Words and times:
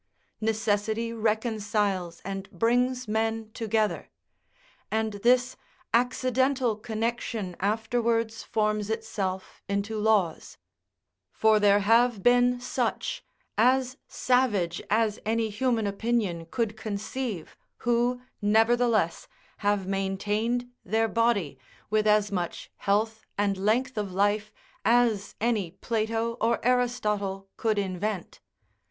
Necessity 0.41 1.13
reconciles 1.13 2.23
and 2.25 2.49
brings 2.49 3.07
men 3.07 3.51
together; 3.53 4.09
and 4.89 5.13
this 5.21 5.55
accidental 5.93 6.75
connection 6.75 7.55
afterwards 7.59 8.41
forms 8.41 8.89
itself 8.89 9.61
into 9.69 9.99
laws: 9.99 10.57
for 11.31 11.59
there 11.59 11.81
have 11.81 12.23
been 12.23 12.59
such, 12.59 13.23
as 13.59 13.95
savage 14.07 14.81
as 14.89 15.19
any 15.23 15.49
human 15.51 15.85
opinion 15.85 16.47
could 16.49 16.75
conceive, 16.75 17.55
who, 17.85 18.23
nevertheless, 18.41 19.27
have 19.57 19.85
maintained 19.85 20.67
their 20.83 21.07
body 21.07 21.59
with 21.91 22.07
as 22.07 22.31
much 22.31 22.71
health 22.77 23.27
and 23.37 23.55
length 23.55 23.99
of 23.99 24.11
life 24.11 24.51
as 24.83 25.35
any 25.39 25.69
Plato 25.69 26.37
or 26.41 26.59
Aristotle 26.65 27.51
could 27.55 27.77
invent. 27.77 28.39